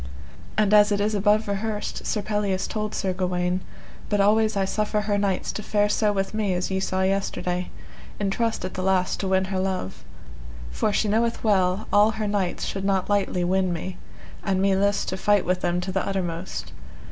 And 0.57 0.73
as 0.73 0.91
it 0.91 0.99
is 0.99 1.13
above 1.13 1.47
rehearsed, 1.47 2.07
Sir 2.07 2.23
Pelleas 2.23 2.65
told 2.67 2.95
Sir 2.95 3.13
Gawaine: 3.13 3.61
But 4.09 4.19
always 4.19 4.57
I 4.57 4.65
suffer 4.65 5.01
her 5.01 5.19
knights 5.19 5.51
to 5.51 5.61
fare 5.61 5.89
so 5.89 6.11
with 6.11 6.33
me 6.33 6.55
as 6.55 6.71
ye 6.71 6.79
saw 6.79 7.03
yesterday, 7.03 7.69
in 8.19 8.31
trust 8.31 8.65
at 8.65 8.73
the 8.73 8.81
last 8.81 9.19
to 9.19 9.27
win 9.27 9.45
her 9.53 9.59
love, 9.59 10.03
for 10.71 10.91
she 10.91 11.07
knoweth 11.07 11.43
well 11.43 11.87
all 11.93 12.09
her 12.17 12.27
knights 12.27 12.65
should 12.65 12.83
not 12.83 13.11
lightly 13.11 13.43
win 13.43 13.71
me, 13.71 13.99
an 14.43 14.59
me 14.59 14.75
list 14.75 15.07
to 15.09 15.17
fight 15.17 15.45
with 15.45 15.61
them 15.61 15.79
to 15.81 15.91
the 15.91 16.03
uttermost. 16.03 16.71